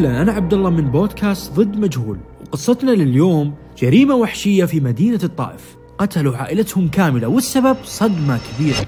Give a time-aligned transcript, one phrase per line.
[0.00, 2.18] وسهلا أنا عبد الله من بودكاست ضد مجهول.
[2.40, 5.76] وقصتنا لليوم جريمة وحشية في مدينة الطائف.
[5.98, 8.86] قتلوا عائلتهم كاملة والسبب صدمة كبيرة.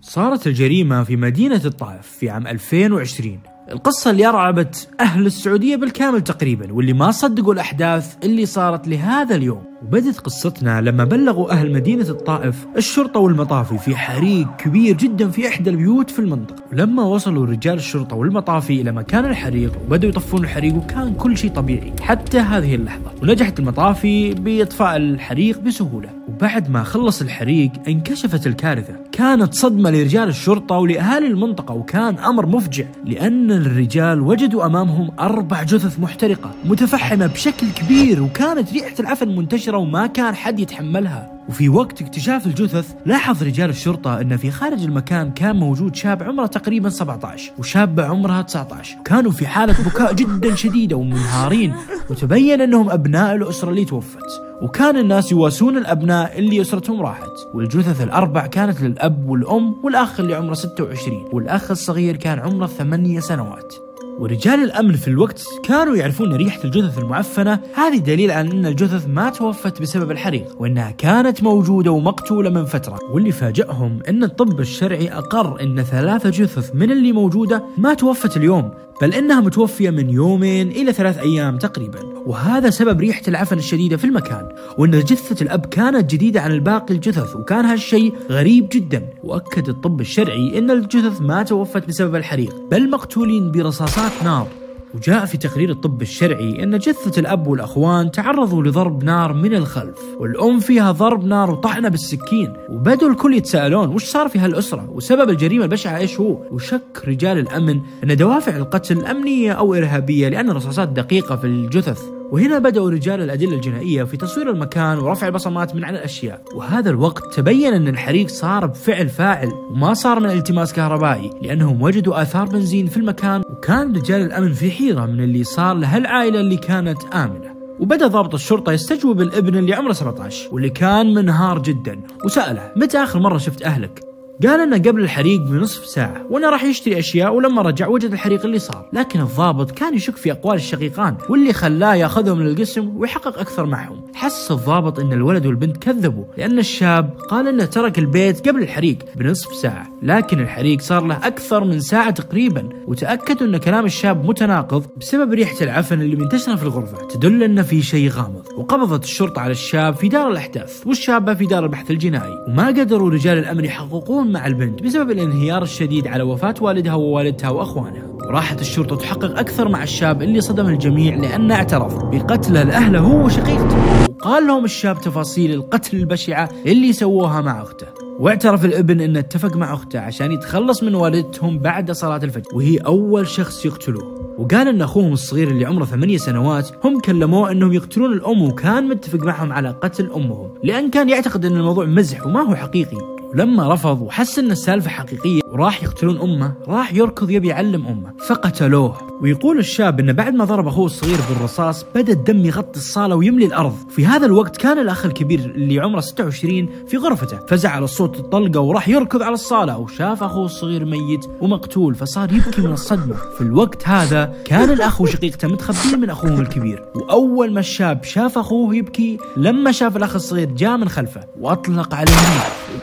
[0.00, 3.38] صارت الجريمة في مدينة الطائف في عام 2020
[3.72, 9.62] القصة اللي أرعبت أهل السعودية بالكامل تقريبا واللي ما صدقوا الأحداث اللي صارت لهذا اليوم.
[9.82, 15.70] وبدت قصتنا لما بلغوا أهل مدينة الطائف الشرطة والمطافي في حريق كبير جدا في إحدى
[15.70, 16.62] البيوت في المنطقة.
[16.72, 21.92] ولما وصلوا رجال الشرطة والمطافي إلى مكان الحريق وبدأوا يطفون الحريق وكان كل شيء طبيعي
[22.00, 23.10] حتى هذه اللحظة.
[23.22, 26.08] ونجحت المطافي بإطفاء الحريق بسهولة.
[26.28, 28.94] وبعد ما خلص الحريق انكشفت الكارثة.
[29.12, 36.00] كانت صدمة لرجال الشرطة ولأهالي المنطقة وكان أمر مفجع لأن الرجال وجدوا أمامهم أربع جثث
[36.00, 41.33] محترقة متفحمة بشكل كبير وكانت ريحة العفن منتشرة وما كان حد يتحملها.
[41.48, 46.46] وفي وقت اكتشاف الجثث لاحظ رجال الشرطة أن في خارج المكان كان موجود شاب عمره
[46.46, 51.74] تقريبا 17 وشابة عمرها 19 كانوا في حالة بكاء جدا شديدة ومنهارين
[52.10, 54.42] وتبين أنهم أبناء الأسرة اللي توفت.
[54.62, 57.30] وكان الناس يواسون الأبناء اللي أسرتهم راحت.
[57.54, 63.74] والجثث الأربع كانت للأب والأم والأخ اللي عمره 26 والأخ الصغير كان عمره 8 سنوات.
[64.18, 69.30] ورجال الأمن في الوقت كانوا يعرفون ريحة الجثث المعفنة هذه دليل على أن الجثث ما
[69.30, 72.98] توفت بسبب الحريق وأنها كانت موجودة ومقتولة من فترة.
[73.10, 78.70] واللي فاجأهم أن الطب الشرعي أقر أن ثلاثة جثث من اللي موجودة ما توفت اليوم.
[79.02, 84.04] بل إنها متوفية من يومين إلى ثلاث أيام تقريبا، وهذا سبب ريحة العفن الشديدة في
[84.04, 84.48] المكان،
[84.78, 90.58] وإن جثة الأب كانت جديدة عن الباقي الجثث وكان هالشيء غريب جدا، وأكد الطب الشرعي
[90.58, 94.48] إن الجثث ما توفت بسبب الحريق، بل مقتولين برصاصات نار.
[94.94, 100.60] وجاء في تقرير الطب الشرعي أن جثة الأب والأخوان تعرضوا لضرب نار من الخلف والأم
[100.60, 105.98] فيها ضرب نار وطعنة بالسكين وبدوا الكل يتساءلون وش صار في هالأسرة؟ وسبب الجريمة البشعة
[105.98, 111.46] إيش هو؟ وشك رجال الأمن أن دوافع القتل أمنية أو إرهابية لأن الرصاصات دقيقة في
[111.46, 112.02] الجثث.
[112.34, 117.34] وهنا بدأوا رجال الأدلة الجنائية في تصوير المكان ورفع البصمات من على الأشياء وهذا الوقت
[117.34, 122.86] تبين أن الحريق صار بفعل فاعل وما صار من التماس كهربائي لأنهم وجدوا آثار بنزين
[122.86, 128.06] في المكان وكان رجال الأمن في حيرة من اللي صار لهالعائلة اللي كانت آمنة وبدأ
[128.06, 133.38] ضابط الشرطة يستجوب الابن اللي عمره 17 واللي كان منهار جدا وسأله متى آخر مرة
[133.38, 138.12] شفت أهلك؟ قال انه قبل الحريق بنصف ساعة وانه راح يشتري أشياء ولما رجع وجد
[138.12, 143.38] الحريق اللي صار، لكن الضابط كان يشك في أقوال الشقيقان واللي خلاه يأخذهم للقسم ويحقق
[143.38, 144.02] أكثر معهم.
[144.14, 149.54] حس الضابط إن الولد والبنت كذبوا لأن الشاب قال إنه ترك البيت قبل الحريق بنصف
[149.54, 155.32] ساعة، لكن الحريق صار له أكثر من ساعة تقريبا، وتأكدوا إن كلام الشاب متناقض بسبب
[155.32, 159.94] ريحة العفن اللي منتشرة في الغرفة، تدل انه في شيء غامض، وقبضت الشرطة على الشاب
[159.94, 164.82] في دار الأحداث، والشابة في دار البحث الجنائي، وما قدروا رجال الأمن يحققون مع البنت
[164.82, 168.02] بسبب الانهيار الشديد على وفاة والدها ووالدتها وأخوانها.
[168.26, 173.76] وراحت الشرطة تحقق أكثر مع الشاب اللي صدم الجميع لأنه اعترف بقتله لأهله هو وشقيقته.
[174.08, 177.86] وقال لهم الشاب تفاصيل القتل البشعة اللي سووها مع أخته.
[178.18, 183.26] واعترف الابن انه اتفق مع أخته عشان يتخلص من والدتهم بعد صلاة الفجر وهي أول
[183.26, 184.34] شخص يقتلوه.
[184.38, 189.18] وقال أن أخوهم الصغير اللي عمره ثمانية سنوات هم كلموه أنهم يقتلون الأم وكان متفق
[189.24, 193.13] معهم على قتل أمهم لأن كان يعتقد أن الموضوع مزح وما هو حقيقي.
[193.34, 198.96] ولما رفض وحس إن السالفة حقيقية وراح يقتلون أمه راح يركض يبي يعلم أمه فقتلوه.
[199.22, 203.76] ويقول الشاب انه بعد ما ضرب أخوه الصغير بالرصاص بدأ الدم يغطي الصالة ويملي الأرض.
[203.90, 208.60] في هذا الوقت كان الأخ الكبير اللي عمره 26 في غرفته فزع على صوت الطلقة
[208.60, 209.78] وراح يركض على الصالة.
[209.78, 213.14] وشاف أخوه الصغير ميت ومقتول فصار يبكي من الصدمة.
[213.14, 216.84] في الوقت هذا كان الأخ وشقيقته متخبين من أخوهم الكبير.
[216.94, 222.12] وأول ما الشاب شاف أخوه يبكي لما شاف الأخ الصغير جاء من خلفه وأطلق عليه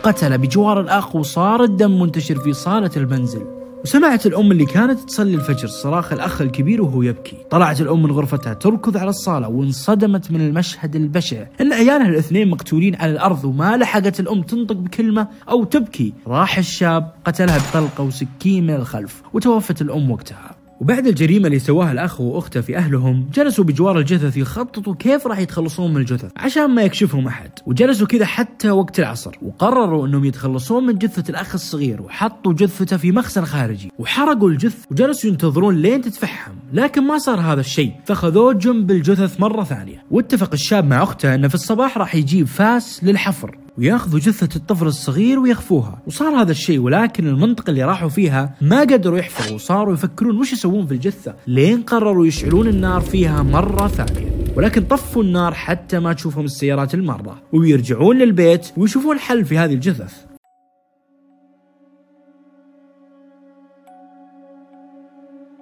[0.02, 3.46] النار وقتله بجوار الأخ وصار الدم منتشر في صالة المنزل.
[3.84, 7.38] وسمعت الأم اللي كانت تصلي الفجر صراخ الأخ الكبير وهو يبكي.
[7.50, 11.46] طلعت الأم من غرفتها تركض على الصالة وانصدمت من المشهد البشع.
[11.62, 16.14] إن عيالها الاثنين مقتولين على الأرض وما لحقت الأم تنطق بكلمة أو تبكي.
[16.28, 20.61] راح الشاب قتلها بطلقة وسكين من الخلف وتوفت الأم وقتها.
[20.82, 25.94] وبعد الجريمة اللي سواها الأخ وأخته في أهلهم جلسوا بجوار الجثث يخططوا كيف راح يتخلصون
[25.94, 27.52] من الجثث عشان ما يكشفهم أحد.
[27.66, 33.12] وجلسوا كذا حتى وقت العصر وقرروا أنهم يتخلصون من جثة الأخ الصغير وحطوا جثته في
[33.12, 36.52] مخزن خارجي وحرقوا الجثة وجلسوا ينتظرون لين تتفحم.
[36.74, 40.04] لكن ما صار هذا الشيء فخذوه جنب الجثث مرة ثانية.
[40.12, 43.58] واتفق الشاب مع أخته أنه في الصباح راح يجيب فاس للحفر.
[43.82, 46.02] وياخذوا جثة الطفل الصغير ويخفوها.
[46.08, 50.88] وصار هذا الشيء ولكن المنطقة اللي راحوا فيها ما قدروا يحفروا وصاروا يفكرون وش يسوون
[50.88, 54.32] في الجثة لين قرروا يشعلون النار فيها مرة ثانية.
[54.56, 60.31] ولكن طفوا النار حتى ما تشوفهم السيارات المارة ويرجعون للبيت ويشوفون حل في هذه الجثث.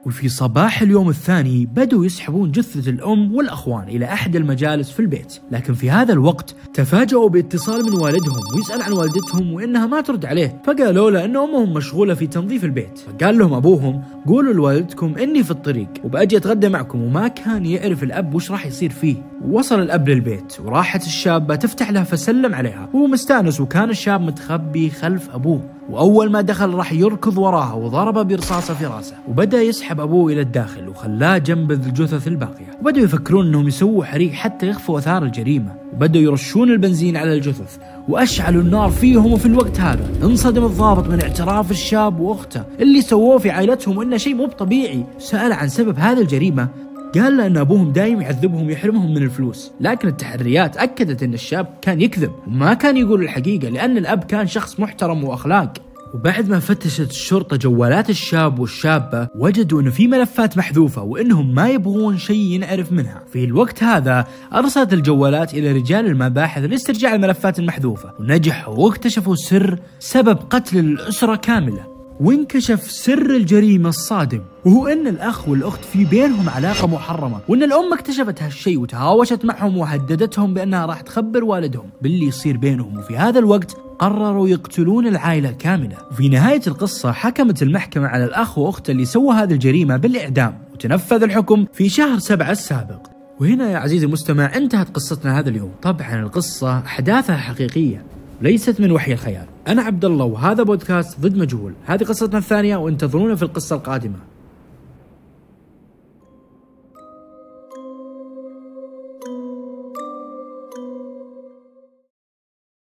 [0.05, 5.39] وفي صباح اليوم الثاني بدوا يسحبون جثة الأم والأخوان إلى أحد المجالس في البيت.
[5.51, 10.61] لكن في هذا الوقت تفاجأوا باتصال من والدهم ويسأل عن والدتهم وإنها ما ترد عليه.
[10.65, 12.97] فقالوا له أن أمهم مشغولة في تنظيف البيت.
[12.97, 18.35] فقال لهم أبوهم قولوا لوالدكم إني في الطريق وبأجي أتغدى معكم وما كان يعرف الأب
[18.35, 19.15] وش راح يصير فيه.
[19.49, 22.89] وصل الأب للبيت وراحت الشابة تفتح له فسلم عليها.
[22.93, 25.78] وهو مستأنس وكان الشاب متخبي خلف أبوه.
[25.89, 29.15] وأول ما دخل راح يركض وراها وضربه برصاصة في راسه.
[29.27, 32.65] وبدأ يسحب أبوه إلى الداخل وخلاه جنب الجثث الباقية.
[32.81, 35.71] وبدأوا يفكرون أنهم يسووا حريق حتى يخفوا أثار الجريمة.
[35.93, 37.77] وبدأوا يرشون البنزين على الجثث.
[38.07, 40.09] وأشعلوا النار فيهم وفي الوقت هذا.
[40.23, 42.63] انصدم الضابط من اعتراف الشاب وأخته.
[42.79, 46.67] اللي سووه في عائلتهم إنه شيء مو طبيعي سأل عن سبب هذه الجريمة.
[47.15, 52.01] قال له إن أبوهم دايم يعذبهم ويحرمهم من الفلوس، لكن التحريات أكدت إن الشاب كان
[52.01, 55.73] يكذب وما كان يقول الحقيقة لأن الأب كان شخص محترم وأخلاق.
[56.13, 62.17] وبعد ما فتشت الشرطة جوالات الشاب والشابة وجدوا إنه في ملفات محذوفة وإنهم ما يبغون
[62.17, 63.23] شيء ينعرف منها.
[63.33, 70.37] في الوقت هذا أرسلت الجوالات إلى رجال المباحث لاسترجاع الملفات المحذوفة ونجحوا واكتشفوا سر سبب
[70.49, 71.88] قتل الأسرة كاملة.
[72.19, 78.43] وانكشف سر الجريمة الصادم وهو أن الأخ والأخت في بينهم علاقة محرمة وأن الام اكتشفت
[78.43, 81.89] هالشيء وتهاوشت معهم وهددتهم بأنها راح تخبر والدهم.
[82.01, 88.07] باللي يصير بينهم وفي هذا الوقت قرروا يقتلون العائلة كاملة وفي نهاية القصة حكمت المحكمة
[88.07, 93.07] على الأخ وأخته اللي سووا هذه الجريمة بالإعدام وتنفذ الحكم في شهر سبعة السابق.
[93.39, 95.71] وهنا يا عزيزي المستمع انتهت قصتنا هذا اليوم.
[95.81, 98.03] طبعا القصة أحداثها حقيقية
[98.41, 99.45] ليست من وحي الخيال.
[99.69, 101.73] أنا عبد الله وهذا بودكاست ضد مجهول.
[101.85, 104.15] هذه قصتنا الثانية وانتظرونا في القصة القادمة.